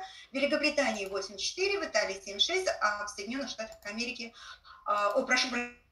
[0.00, 4.32] 24%, в Великобритании 84%, в Италии 76%, а в Соединенных Штатах Америки,
[4.86, 5.48] о, прошу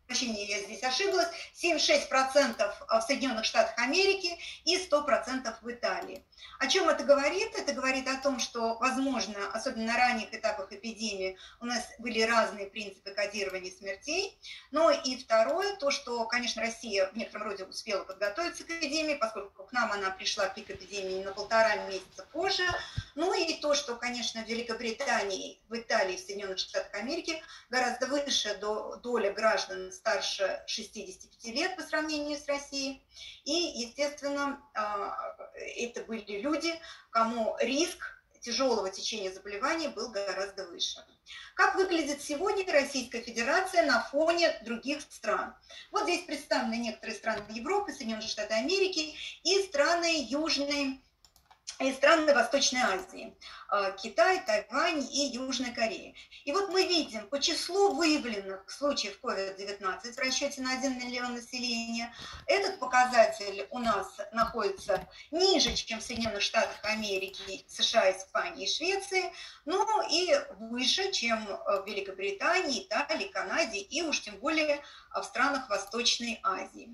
[0.09, 1.29] прощения, я здесь ошиблась,
[1.63, 6.25] 76% в Соединенных Штатах Америки и 100% в Италии.
[6.59, 7.55] О чем это говорит?
[7.57, 12.67] Это говорит о том, что, возможно, особенно на ранних этапах эпидемии у нас были разные
[12.67, 14.37] принципы кодирования смертей.
[14.71, 19.65] Но и второе, то, что, конечно, Россия в некотором роде успела подготовиться к эпидемии, поскольку
[19.65, 22.65] к нам она пришла пик эпидемии на полтора месяца позже.
[23.15, 28.57] Ну и то, что, конечно, в Великобритании, в Италии, в Соединенных Штатах Америки гораздо выше
[29.03, 33.03] доля граждан старше 65 лет по сравнению с Россией.
[33.45, 35.17] И, естественно, а,
[35.77, 36.73] это были люди,
[37.11, 41.05] кому риск тяжелого течения заболевания был гораздо выше.
[41.55, 45.55] Как выглядит сегодня Российская Федерация на фоне других стран?
[45.91, 51.03] Вот здесь представлены некоторые страны Европы, Соединенные Штаты Америки и страны Южной
[51.81, 53.37] и страны Восточной Азии,
[53.69, 56.13] а, Китай, Тайвань и Южная Корея.
[56.45, 62.13] И вот мы видим по числу выявленных случаев COVID-19 в расчете на 1 миллион населения,
[62.47, 69.33] этот показатель у нас находится ниже, чем в Соединенных Штатах Америки, США, Испании и Швеции,
[69.65, 74.83] но и выше, чем в Великобритании, Италии, Канаде и уж тем более
[75.15, 76.93] в странах Восточной Азии.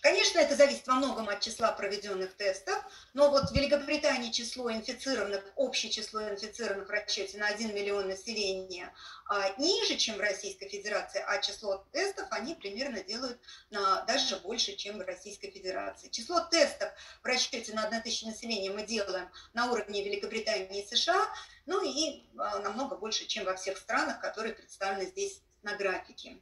[0.00, 5.44] Конечно, это зависит во многом от числа проведенных тестов, но вот в Великобритании число инфицированных,
[5.56, 8.94] общее число инфицированных в расчете на 1 миллион населения
[9.26, 14.76] а, ниже, чем в Российской Федерации, а число тестов они примерно делают на, даже больше,
[14.76, 16.08] чем в Российской Федерации.
[16.10, 21.28] Число тестов в расчете на 1 тысячу населения мы делаем на уровне Великобритании и США,
[21.66, 26.38] ну и а, намного больше, чем во всех странах, которые представлены здесь на графике.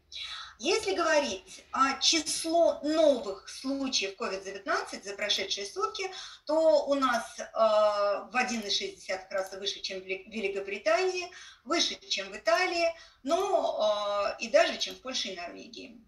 [0.58, 6.10] Если говорить о число новых случаев COVID-19 за прошедшие сутки,
[6.46, 11.30] то у нас э, в 1,6 раза выше, чем в Великобритании,
[11.64, 12.88] выше, чем в Италии,
[13.22, 16.00] но э, и даже, чем в Польше и Норвегии.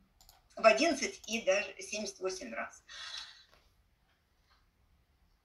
[0.57, 2.83] В 11 и даже 78 раз.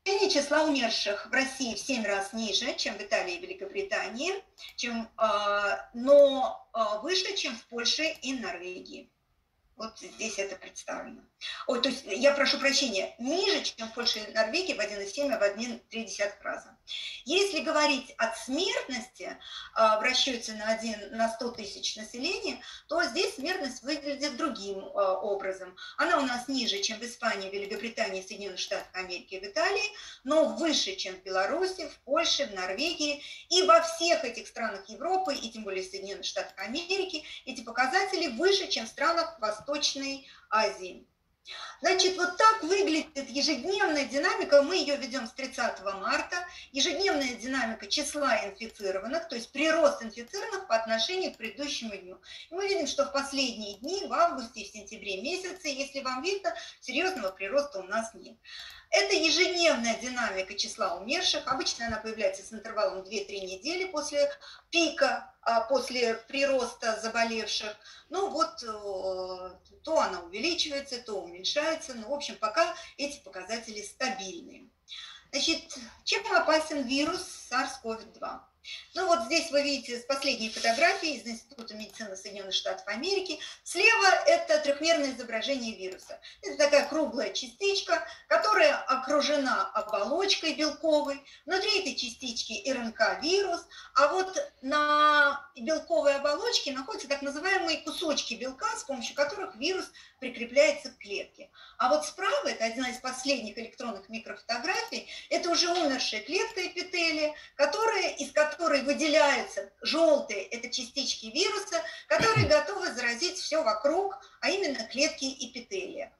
[0.05, 4.33] Значение числа умерших в России в 7 раз ниже, чем в Италии и Великобритании,
[4.75, 9.09] чем, а, но а, выше, чем в Польше и Норвегии.
[9.75, 11.21] Вот здесь это представлено.
[11.67, 15.39] Ой, то есть я прошу прощения, ниже, чем в Польше и Норвегии в 1,7, а
[15.39, 16.77] в 1,3 раза.
[17.25, 19.37] Если говорить от смертности
[19.73, 25.13] а, в расчете на, 1, на 100 тысяч населения, то здесь смертность выглядит другим а,
[25.13, 25.75] образом.
[25.97, 29.83] Она у нас ниже, чем в Испании, Великобритании, Соединенных Штатах Америки, в Италии,
[30.23, 33.23] но выше, чем в Беларуси, в Польше, в Норвегии.
[33.49, 38.67] И во всех этих странах Европы, и тем более Соединенных Штатах Америки, эти показатели выше,
[38.67, 39.37] чем в странах
[39.73, 41.07] Восточной Азии.
[41.81, 46.37] Значит, вот так выглядит ежедневная динамика, мы ее ведем с 30 марта,
[46.71, 52.21] ежедневная динамика числа инфицированных, то есть прирост инфицированных по отношению к предыдущему дню.
[52.51, 56.21] И мы видим, что в последние дни, в августе и в сентябре месяце, если вам
[56.21, 58.37] видно, серьезного прироста у нас нет.
[58.93, 61.47] Это ежедневная динамика числа умерших.
[61.47, 64.31] Обычно она появляется с интервалом 2-3 недели после
[64.69, 67.75] пика, а после прироста заболевших.
[68.09, 71.95] Ну вот э, то она увеличивается, то уменьшается.
[71.95, 74.69] Ну, в общем, пока эти показатели стабильные.
[75.31, 78.41] Значит, чем опасен вирус SARS-CoV-2?
[78.93, 83.39] Ну вот здесь вы видите с последней фотографии из Института медицины Соединенных Штатов Америки.
[83.63, 86.19] Слева это трехмерное изображение вируса.
[86.41, 91.23] Это такая круглая частичка, которая окружена оболочкой белковой.
[91.45, 93.65] Внутри этой частички РНК-вирус,
[93.95, 100.89] а вот на белковой оболочке находятся так называемые кусочки белка, с помощью которых вирус прикрепляется
[100.91, 101.49] к клетке.
[101.77, 108.09] А вот справа, это одна из последних электронных микрофотографий, это уже умершая клетка эпителия, которая,
[108.15, 115.25] из которой выделяются желтые, это частички вируса, которые готовы заразить все вокруг, а именно клетки
[115.25, 116.15] эпителия.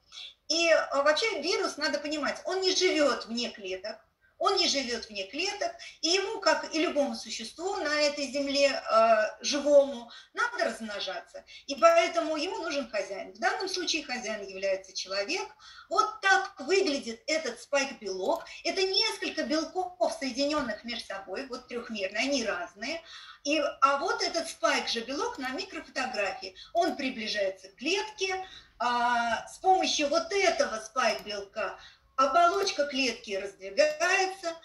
[0.50, 3.98] И а, вообще вирус, надо понимать, он не живет вне клеток,
[4.44, 9.16] он не живет вне клеток, и ему, как и любому существу на этой земле э,
[9.40, 11.46] живому, надо размножаться.
[11.68, 13.32] И поэтому ему нужен хозяин.
[13.32, 15.48] В данном случае хозяин является человек.
[15.90, 18.44] Вот так выглядит этот спайк-белок.
[18.66, 23.02] Это несколько белков, соединенных между собой, вот трехмерные, они разные.
[23.46, 28.46] И, а вот этот спайк же белок на микрофотографии, он приближается к клетке,
[28.78, 31.80] а, с помощью вот этого спайк-белка
[32.16, 34.56] оболочка клетки раздвигается,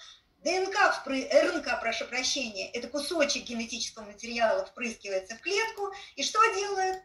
[0.44, 7.02] ДНК, РНК, прошу прощения, это кусочек генетического материала впрыскивается в клетку, и что делает?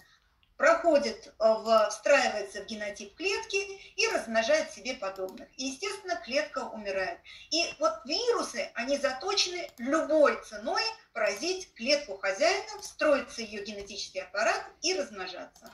[0.55, 3.57] проходит, в, встраивается в генотип клетки
[3.95, 5.49] и размножает себе подобных.
[5.57, 7.19] И, естественно, клетка умирает.
[7.51, 14.63] И вот вирусы, они заточены любой ценой поразить клетку хозяина, встроиться в ее генетический аппарат
[14.81, 15.73] и размножаться.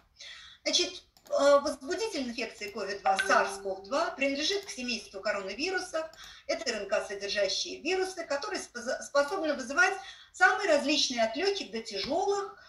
[0.64, 1.09] Значит, Э,
[1.40, 6.06] возбудитель инфекции COVID-2 SARS-CoV-2 принадлежит к семейству коронавирусов.
[6.48, 9.94] Это РНК-содержащие вирусы, которые способны вызывать
[10.34, 12.69] самые различные от легких до тяжелых Э,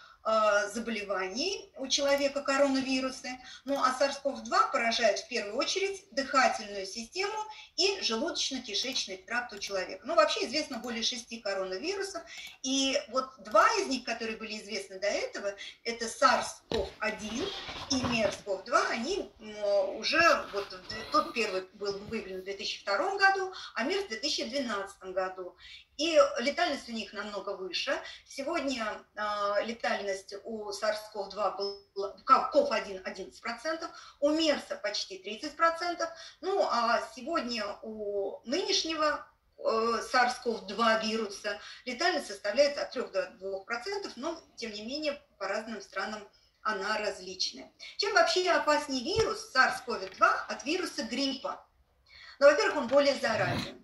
[0.73, 3.29] заболеваний у человека коронавирусы.
[3.65, 7.37] Ну а SARS-CoV-2 поражает в первую очередь дыхательную систему
[7.75, 10.03] и желудочно-кишечный тракт у человека.
[10.05, 12.21] Ну вообще известно более шести коронавирусов.
[12.63, 15.53] И вот два из них, которые были известны до этого,
[15.83, 17.47] это SARS-CoV-1
[17.91, 19.31] и MERS-CoV-2, они
[19.95, 20.21] уже,
[20.53, 20.67] вот
[21.11, 25.55] тот первый был выявлен в 2002 году, а MERS в 2012 году.
[25.97, 27.99] И летальность у них намного выше.
[28.25, 32.15] Сегодня э, летальность у SARS-CoV-2 была,
[32.53, 33.89] CoV-1 11%,
[34.19, 36.07] у MERS почти 30%.
[36.41, 39.27] Ну, а сегодня у нынешнего
[39.57, 45.81] э, SARS-CoV-2 вируса летальность составляет от 3 до 2%, но, тем не менее, по разным
[45.81, 46.27] странам
[46.63, 47.71] она различная.
[47.97, 51.65] Чем вообще опаснее вирус SARS-CoV-2 от вируса гриппа?
[52.39, 53.80] Ну, во-первых, он более заразен.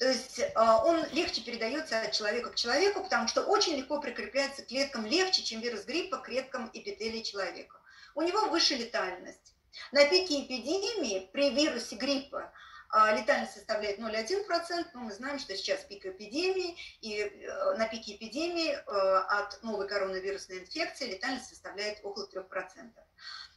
[0.00, 4.62] То есть а, он легче передается от человека к человеку, потому что очень легко прикрепляется
[4.62, 7.78] к клеткам легче, чем вирус гриппа, к клеткам эпителия человека.
[8.14, 9.54] У него выше летальность.
[9.92, 12.50] На пике эпидемии при вирусе гриппа
[12.88, 18.16] а, летальность составляет 0,1%, но мы знаем, что сейчас пик эпидемии, и э, на пике
[18.16, 22.90] эпидемии э, от новой коронавирусной инфекции летальность составляет около 3%.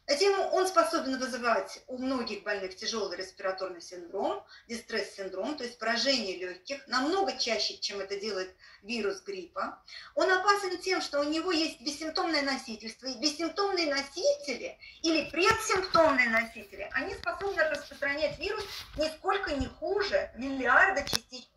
[0.06, 6.86] Затем он способен вызывать у многих больных тяжелый респираторный синдром, дистресс-синдром, то есть поражение легких,
[6.88, 9.82] намного чаще, чем это делает вирус гриппа.
[10.16, 16.90] Он опасен тем, что у него есть бессимптомное носительство, и бессимптомные носители или предсимптомные носители,
[16.92, 18.66] они способны распространять вирус
[18.98, 21.50] нисколько не хуже миллиарда частичек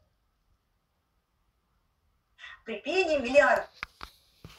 [2.66, 3.70] при пении миллиард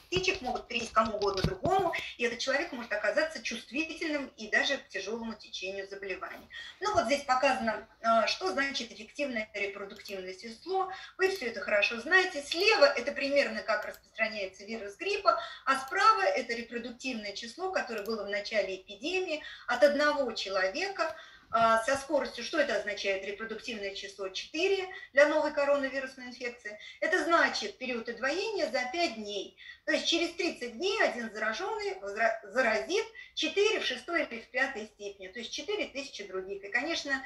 [0.07, 4.87] птичек могут перейти кому угодно другому, и этот человек может оказаться чувствительным и даже к
[4.89, 6.47] тяжелому течению заболевания.
[6.79, 10.91] Ну вот здесь показано, а, что значит эффективное репродуктивное число.
[11.17, 12.41] Вы все это хорошо знаете.
[12.41, 18.29] Слева это примерно как распространяется вирус гриппа, а справа это репродуктивное число, которое было в
[18.29, 21.15] начале эпидемии от одного человека–
[21.51, 26.77] со скоростью, что это означает, репродуктивное число 4 для новой коронавирусной инфекции.
[26.99, 29.57] Это значит период удвоения за 5 дней.
[29.85, 31.97] То есть через 30 дней один зараженный
[32.43, 36.63] заразит 4 в 6 или в 5 степени, то есть 4 тысячи других.
[36.63, 37.23] И, конечно,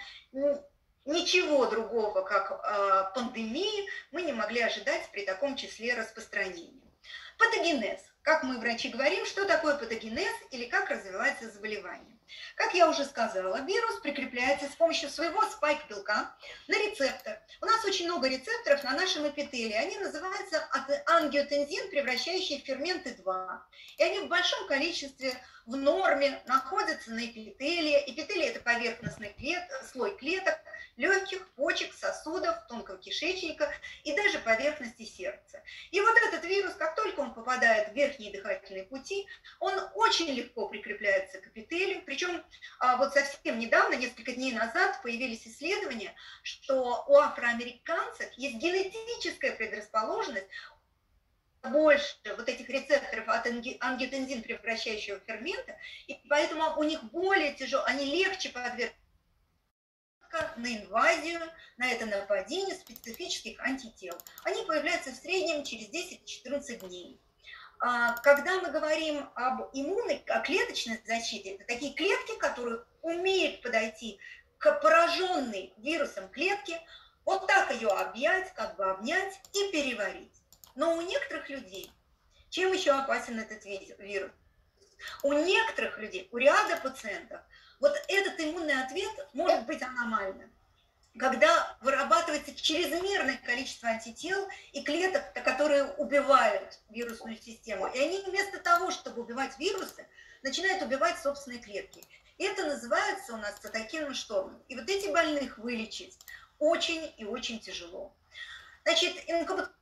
[1.05, 6.81] ничего другого, как э, пандемии, мы не могли ожидать при таком числе распространения.
[7.37, 7.99] Патогенез.
[8.21, 12.17] Как мы, врачи, говорим, что такое патогенез или как развивается заболевание.
[12.55, 16.35] Как я уже сказала, вирус прикрепляется с помощью своего спайк-белка
[16.67, 17.39] на рецептор.
[17.61, 19.73] У нас очень много рецепторов на нашем эпителии.
[19.73, 20.67] Они называются
[21.07, 23.67] ангиотензин, превращающие ферменты 2.
[23.97, 25.33] И они в большом количестве
[25.65, 28.03] в норме находятся на эпителии.
[28.07, 30.59] Эпителий– это поверхностный клет, слой клеток,
[30.97, 33.73] легких, почек, сосудов, тонкого кишечника
[34.03, 35.61] и даже поверхности сердца.
[35.91, 39.27] И вот этот вирус, как только он попадает в верхние дыхательные пути,
[39.59, 42.03] он очень легко прикрепляется к эпителию.
[42.05, 42.20] Причем
[42.79, 46.13] а, вот совсем недавно, несколько дней назад, появились исследования,
[46.43, 50.47] что у афроамериканцев есть генетическая предрасположенность
[51.63, 58.05] больше вот этих рецепторов от ангиотензин превращающего фермента, и поэтому у них более тяжело, они
[58.05, 58.95] легче подвергнуты
[60.55, 61.41] на инвазию,
[61.77, 64.17] на это нападение специфических антител.
[64.43, 67.19] Они появляются в среднем через 10-14 дней.
[67.83, 74.19] А, когда мы говорим об иммунной, о клеточной защите, это такие клетки, которые умеют подойти
[74.59, 76.79] к пораженной вирусом клетке,
[77.25, 80.43] вот так ее объять, как бы обнять и переварить.
[80.75, 81.91] Но у некоторых людей,
[82.51, 84.31] чем еще опасен этот вирус?
[85.23, 87.41] У некоторых людей, у ряда пациентов,
[87.79, 90.53] вот этот иммунный ответ может быть аномальным.
[91.19, 97.87] Когда вырабатывается чрезмерное количество антител и клеток, которые убивают вирусную систему.
[97.87, 100.07] И они вместо того, чтобы убивать вирусы,
[100.41, 102.03] начинают убивать собственные клетки.
[102.37, 104.63] И это называется у нас цитокинным штормом.
[104.69, 106.17] И вот этих больных вылечить
[106.59, 108.15] очень и очень тяжело.
[108.83, 109.75] Значит, инкубационный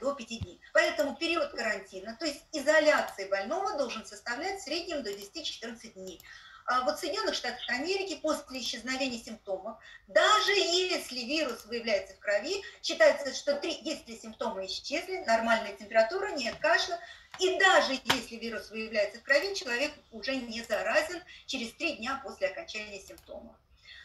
[0.00, 0.60] до 5 дней.
[0.72, 6.22] Поэтому период карантина, то есть изоляции больного должен составлять в среднем до 10-14 дней.
[6.68, 12.62] А вот в Соединенных Штатах Америки после исчезновения симптомов, даже если вирус выявляется в крови,
[12.82, 17.00] считается, что три, если симптомы исчезли, нормальная температура, нет кашля,
[17.38, 22.48] и даже если вирус выявляется в крови, человек уже не заразен через три дня после
[22.48, 23.56] окончания симптомов.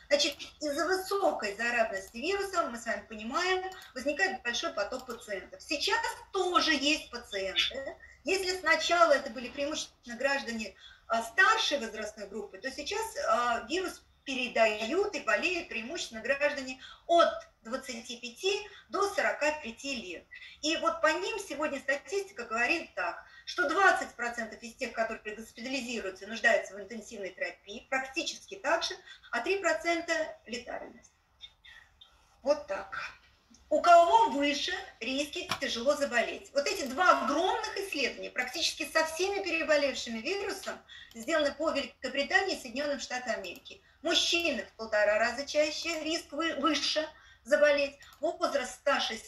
[0.08, 5.62] Значит, из-за высокой заразности вируса, мы с вами понимаем, возникает большой поток пациентов.
[5.62, 6.00] Сейчас
[6.32, 7.98] тоже есть пациенты.
[8.24, 15.14] Если сначала это были преимущественно граждане а, старшей возрастной группы, то сейчас а, вирус передают
[15.16, 17.30] и болеют преимущественно граждане от
[17.64, 18.46] 25
[18.90, 20.26] до 45 лет.
[20.62, 26.76] И вот по ним сегодня статистика говорит так, что 20% из тех, которые госпитализируются, нуждаются
[26.76, 28.96] в интенсивной терапии, практически так же,
[29.32, 30.10] а 3%
[30.46, 31.12] летальность.
[32.42, 32.98] Вот так
[33.74, 36.52] у кого выше риски тяжело заболеть.
[36.54, 40.78] Вот эти два огромных исследования, практически со всеми переболевшими вирусом,
[41.16, 43.82] сделаны по Великобритании и Соединенным Штатам Америки.
[44.04, 47.10] Мужчины в полтора раза чаще, риск выше
[47.46, 47.98] заболеть.
[48.20, 49.20] Возраст старше,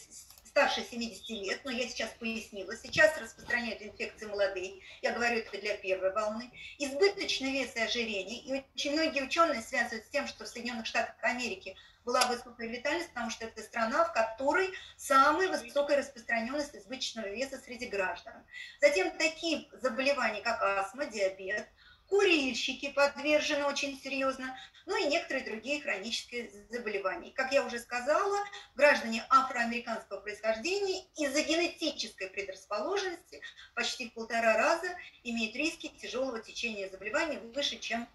[0.56, 5.76] старше 70 лет, но я сейчас пояснила, сейчас распространяют инфекции молодые, я говорю это для
[5.76, 6.50] первой волны.
[6.78, 11.14] Избыточный вес и ожирение, и очень многие ученые связывают с тем, что в Соединенных Штатах
[11.20, 17.58] Америки была высокая летальность, потому что это страна, в которой самая высокая распространенность избыточного веса
[17.58, 18.32] среди граждан.
[18.80, 21.68] Затем такие заболевания, как астма, диабет,
[22.08, 27.32] курильщики подвержены очень серьезно, ну и некоторые другие хронические заболевания.
[27.32, 28.38] Как я уже сказала,
[28.74, 33.40] граждане афроамериканского происхождения из-за генетической предрасположенности
[33.74, 34.88] почти в полтора раза
[35.24, 38.08] имеют риски тяжелого течения заболеваний выше, чем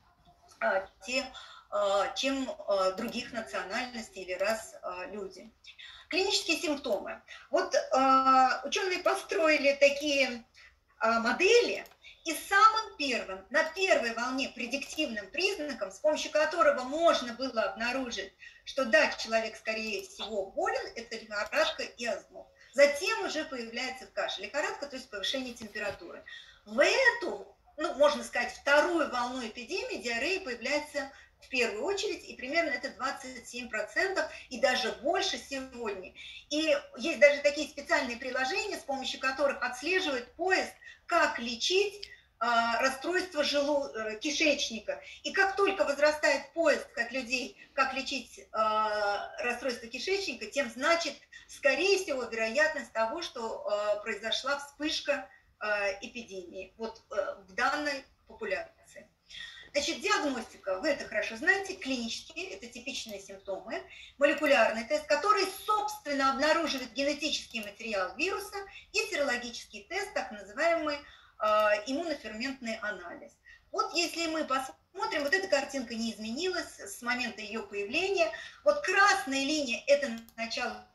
[0.59, 1.25] а, те
[1.71, 5.49] а, чем а, других национальностей или раз а, люди.
[6.09, 7.21] Клинические симптомы.
[7.49, 7.73] Вот
[8.65, 10.43] ученые построили такие
[11.01, 11.85] модели,
[12.23, 18.85] и самым первым, на первой волне предиктивным признаком, с помощью которого можно было обнаружить, что
[18.85, 22.47] да, человек, скорее всего, болен, это лихорадка и озноб.
[22.73, 24.45] Затем уже появляется кашель.
[24.45, 26.23] Лихорадка, то есть повышение температуры.
[26.65, 31.11] В эту, ну, можно сказать, вторую волну эпидемии диарея появляется
[31.43, 36.13] в первую очередь, и примерно это 27%, и даже больше сегодня.
[36.49, 40.73] И есть даже такие специальные приложения, с помощью которых отслеживает поезд,
[41.05, 42.07] как лечить
[42.43, 43.85] а, расстройство желу...
[43.93, 44.99] Э, кишечника.
[45.21, 51.13] И как только возрастает поезд, как людей, как лечить а, расстройство кишечника, тем значит,
[51.47, 55.29] скорее всего, вероятность того, что а, произошла вспышка
[56.01, 58.80] эпидемии вот э, в данной популяции.
[59.73, 63.81] Значит, диагностика, вы это хорошо знаете, клинические, это типичные симптомы,
[64.17, 68.57] молекулярный тест, который, собственно, обнаруживает генетический материал вируса,
[68.91, 71.45] и серологический тест, так называемый э,
[71.87, 73.31] иммуноферментный анализ.
[73.71, 78.29] Вот если мы посмотрим, вот эта картинка не изменилась с момента ее появления.
[78.65, 80.85] Вот красная линия– это начало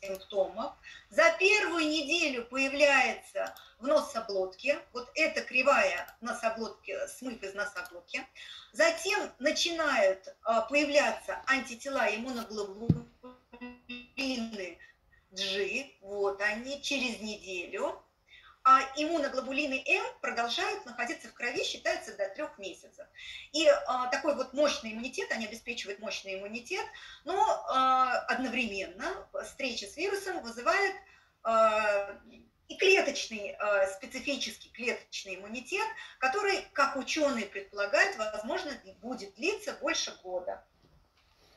[0.00, 0.72] симптомов.
[1.10, 8.26] За первую неделю появляется в носоглотке, вот эта кривая носоглотки, смыв из носоглотки.
[8.72, 14.78] Затем начинают а, появляться антитела иммуноглобулины
[15.30, 18.02] G, вот они, через неделю
[18.68, 23.06] а иммуноглобулины М продолжают находиться в крови, считается до трех месяцев.
[23.52, 26.84] И а, такой вот мощный иммунитет, они обеспечивают мощный иммунитет,
[27.24, 27.36] но
[27.68, 30.96] а, одновременно встреча с вирусом вызывает
[31.44, 32.18] а,
[32.66, 35.86] и клеточный, а, специфический клеточный иммунитет,
[36.18, 40.66] который, как ученые предполагают, возможно, будет длиться больше года.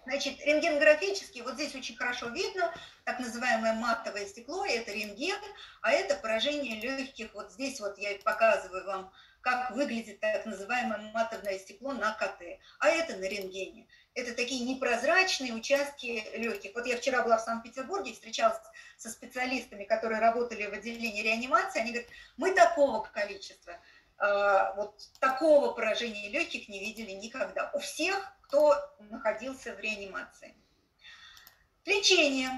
[0.06, 5.39] Значит, рентгенографически, вот здесь очень хорошо видно, так называемое матовое стекло, это рентген,
[5.82, 7.34] а это поражение легких.
[7.34, 12.41] Вот здесь вот я показываю вам, как выглядит так называемое матовое стекло на КТ,
[12.79, 13.88] а это на рентгене.
[14.15, 16.74] Это такие непрозрачные участки легких.
[16.74, 18.58] Вот я вчера была в Санкт-Петербурге, встречалась
[18.98, 23.79] со специалистами, которые работали в отделении реанимации, они говорят, мы такого количества,
[24.75, 27.71] вот такого поражения легких не видели никогда.
[27.73, 30.55] У всех кто находился в реанимации.
[31.85, 32.49] Лечение,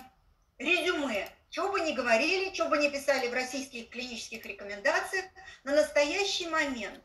[0.58, 5.26] резюме, что бы ни говорили, что бы ни писали в российских клинических рекомендациях,
[5.66, 7.04] на настоящий момент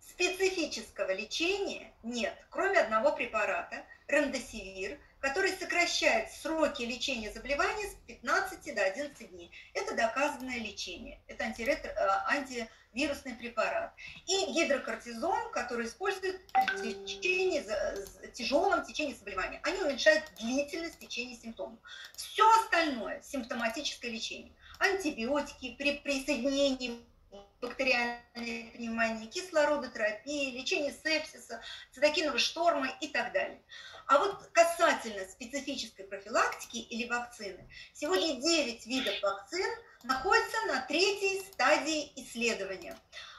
[0.00, 8.84] специфического лечения нет, кроме одного препарата, рендосивир, который сокращает сроки лечения заболевания с 15 до
[8.84, 9.50] 11 дней.
[9.74, 12.08] Это доказанное лечение, это антиретро, э,
[12.92, 13.92] антивирусный препарат.
[14.26, 17.64] И гидрокортизон, который используют в течение,
[18.32, 19.60] тяжелом течении заболевания.
[19.64, 21.78] Они уменьшают длительность течения симптомов.
[22.14, 27.00] Все остальное, симптоматическое лечение, антибиотики при присоединении
[27.60, 31.62] бактериальной пневмонии, кислородотерапии, лечение сепсиса,
[31.92, 33.62] цитокинового шторма и так далее.
[34.06, 39.68] А вот касательно специфической профилактики или вакцины, сегодня 9 видов вакцин
[40.04, 42.96] находятся на третьей стадии исследования.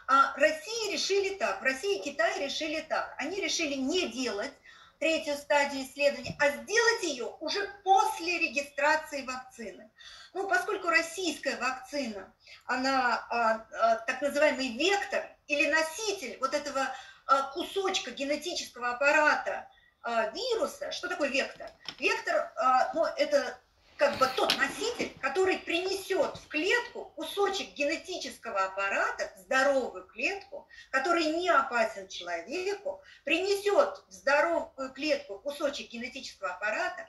[0.07, 3.15] А Россия решили так, Россия и Китай решили так.
[3.17, 4.53] Они решили не делать
[4.99, 9.89] третью стадию исследования, а сделать ее уже после регистрации вакцины.
[10.33, 12.31] Ну, поскольку российская вакцина,
[12.65, 16.93] она а, а, так называемый вектор или носитель вот этого
[17.25, 19.67] а, кусочка генетического аппарата
[20.01, 21.71] а, вируса, что такое вектор?
[21.97, 23.57] Вектор, а, ну, это
[23.99, 31.49] как бы тот носитель, который принесет в клетку кусочек генетического аппарата, здоровую клетку, который не
[31.49, 37.07] опасен человеку, принесет здоровую клетку кусочек генетического аппарата,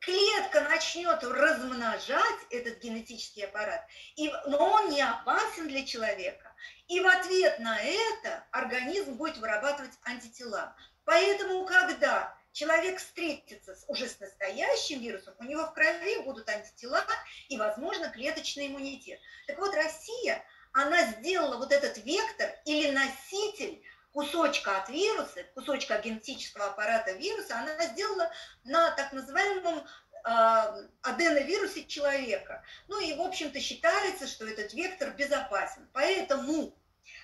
[0.00, 3.86] клетка начнет размножать этот генетический аппарат,
[4.16, 6.52] и, но он не опасен для человека.
[6.88, 10.76] И в ответ на это организм будет вырабатывать антитела.
[11.04, 17.04] Поэтому, когда человек встретится с, уже с настоящим вирусом, у него в крови будут антитела
[17.48, 19.20] и, возможно, клеточный иммунитет.
[19.46, 23.82] Так вот, Россия, она сделала вот этот вектор или носитель
[24.14, 28.30] кусочка от вируса, кусочка генетического аппарата вируса, она сделала
[28.62, 32.64] на так называемом э, аденовирусе человека.
[32.86, 35.88] Ну и, в общем-то, считается, что этот вектор безопасен.
[35.92, 36.74] Поэтому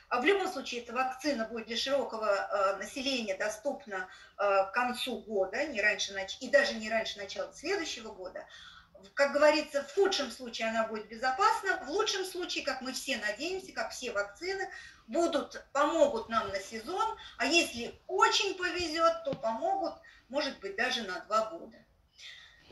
[0.08, 5.64] а в любом случае, эта вакцина будет для широкого э, населения доступна к концу года,
[5.66, 8.44] не раньше, и даже не раньше начала следующего года.
[9.14, 13.72] Как говорится, в худшем случае она будет безопасна, в лучшем случае, как мы все надеемся,
[13.72, 14.68] как все вакцины,
[15.06, 19.94] будут, помогут нам на сезон, а если очень повезет, то помогут,
[20.28, 21.76] может быть, даже на два года.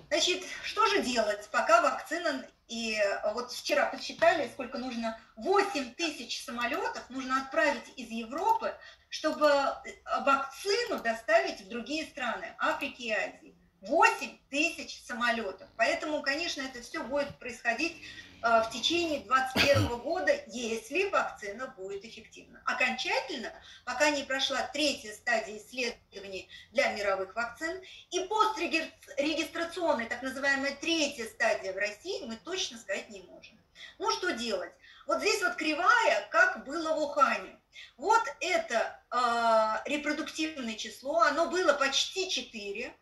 [0.09, 6.45] Значит, что же делать, пока вакцина и э, вот вчера посчитали, сколько нужно, 8 тысяч
[6.45, 8.75] самолетов нужно отправить из Европы,
[9.09, 9.91] чтобы э,
[10.25, 13.58] вакцину доставить в другие страны, Африки и Азии.
[13.83, 15.69] 8 тысяч самолетов.
[15.77, 17.97] Поэтому, конечно, это все будет происходить
[18.43, 22.61] э, в течение 2021 года, если вакцина будет эффективна.
[22.65, 23.53] Окончательно,
[23.85, 31.73] пока не прошла третья стадия исследований для мировых вакцин, и пострегистрационная, так называемая третья стадия
[31.73, 33.59] в России, мы точно сказать не можем.
[33.99, 34.73] Ну, что делать?
[35.07, 37.59] Вот здесь вот кривая, как было в Ухане.
[37.97, 42.93] Вот это э, репродуктивное число, оно было почти 4,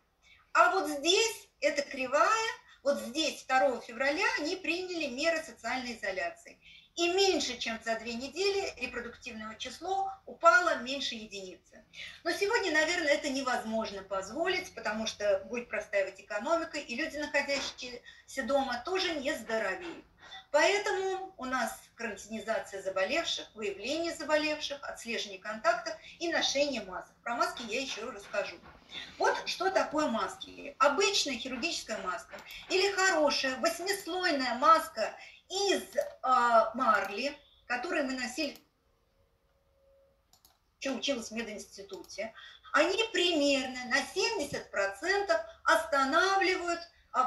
[0.57, 2.49] а вот здесь эта кривая,
[2.81, 6.59] вот здесь 2 февраля они приняли меры социальной изоляции.
[6.95, 11.85] И меньше, чем за две недели репродуктивное число упало меньше единицы.
[12.23, 18.81] Но сегодня, наверное, это невозможно позволить, потому что будет простаивать экономика, и люди, находящиеся дома,
[18.83, 20.05] тоже не здоровеют.
[20.57, 27.15] Поэтому у нас карантинизация заболевших, выявление заболевших, отслеживание контактов и ношение масок.
[27.21, 28.55] Про маски я еще расскажу.
[29.19, 30.75] Вот что такое маски.
[30.79, 32.35] Обычная хирургическая маска
[32.71, 35.15] или хорошая восьмислойная маска
[35.47, 36.01] из э,
[36.73, 38.57] марли, которую мы носили,
[40.79, 42.33] что училась в мединституте,
[42.73, 44.66] они примерно на 70% останавливают а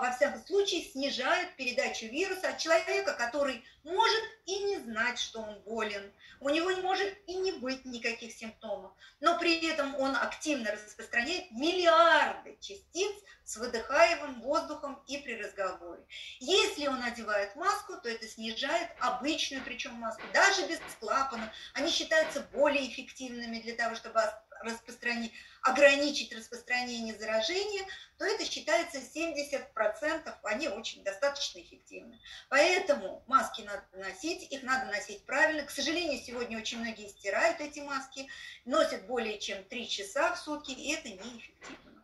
[0.00, 5.60] во всяком случае снижают передачу вируса от человека, который может и не знать, что он
[5.60, 6.12] болен.
[6.40, 11.50] У него не может и не быть никаких симптомов, но при этом он активно распространяет
[11.50, 13.12] миллиарды частиц
[13.44, 16.02] с выдыхаемым воздухом и при разговоре.
[16.38, 21.52] Если он одевает маску, то это снижает обычную, причем маску, даже без клапана.
[21.74, 24.20] Они считаются более эффективными для того, чтобы
[24.62, 27.85] распространить, ограничить распространение заражения,
[28.18, 32.20] то это считается 70%, они очень достаточно эффективны.
[32.49, 35.64] Поэтому маски надо носить, их надо носить правильно.
[35.64, 38.29] К сожалению, сегодня очень многие стирают эти маски,
[38.64, 41.99] носят более чем 3 часа в сутки, и это неэффективно.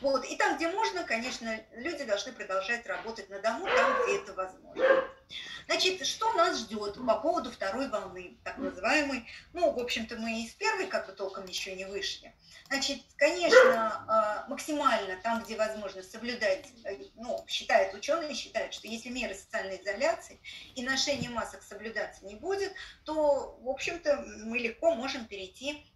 [0.00, 0.24] Вот.
[0.24, 5.04] И там, где можно, конечно, люди должны продолжать работать на дому, там, где это возможно.
[5.66, 10.52] Значит, что нас ждет по поводу второй волны, так называемой, ну, в общем-то, мы из
[10.52, 12.34] первой как-то толком еще не вышли.
[12.68, 19.10] Значит, конечно, а, максимально там, где возможно соблюдать, э, ну, считают ученые, считают, что если
[19.10, 20.40] меры социальной изоляции
[20.74, 22.72] и ношение масок соблюдаться не будет,
[23.04, 25.86] то, в общем-то, мы легко можем перейти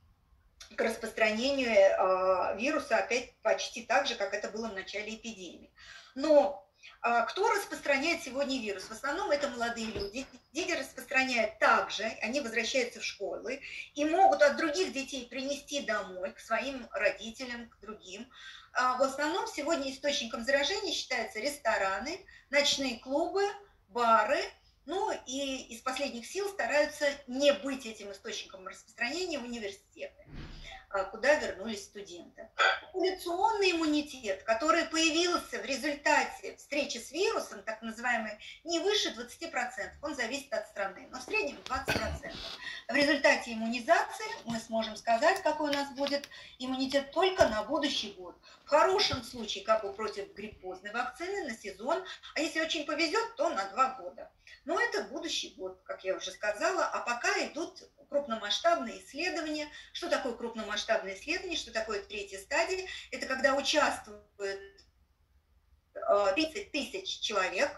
[0.77, 5.71] к распространению э, вируса опять почти так же, как это было в начале эпидемии.
[6.15, 6.67] Но
[7.05, 8.85] э, кто распространяет сегодня вирус?
[8.85, 10.27] В основном это молодые люди.
[10.53, 13.61] Дети распространяют также, они возвращаются в школы
[13.95, 18.31] и могут от других детей принести домой, к своим родителям, к другим.
[18.75, 23.43] А в основном сегодня источником заражения считаются рестораны, ночные клубы,
[23.89, 24.43] бары
[24.85, 30.27] Ну и из последних сил стараются не быть этим источником распространения университеты.
[31.11, 32.51] Куда вернулись студенты.
[32.83, 38.33] Популяционный иммунитет, который появился в результате встречи с вирусом, так называемый,
[38.65, 42.35] не выше 20%, он зависит от страны, но в среднем 20%.
[42.89, 46.29] В результате иммунизации мы сможем сказать, какой у нас будет
[46.59, 48.37] иммунитет только на будущий год.
[48.67, 53.49] В хорошем случае, как у против гриппозной вакцины, на сезон, а если очень повезет, то
[53.49, 54.31] на два года.
[54.67, 59.69] Но это будущий год, как я уже сказала, а пока идут крупномасштабные исследования.
[59.93, 60.35] Что такое
[60.83, 62.87] крупномасштабное исследование, что такое третья стадия?
[63.11, 64.23] Это когда участвует
[66.35, 67.71] 30 э, тысяч человек,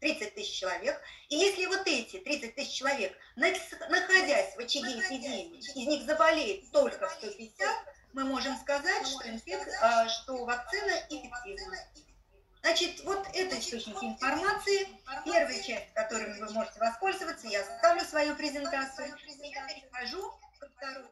[0.00, 1.00] 30 тысяч человек.
[1.28, 7.08] И если вот эти 30 тысяч человек, находясь в очаге эпидемии, из них заболеет только
[7.08, 7.68] 150,
[8.12, 9.66] мы можем сказать, что, инфек...
[9.82, 11.76] Э, что вакцина эффективна.
[12.62, 14.88] Значит, вот это источники информации.
[15.24, 19.14] Первая часть, которыми вы можете воспользоваться, я оставлю свою презентацию.
[19.38, 21.06] Я перехожу ко второй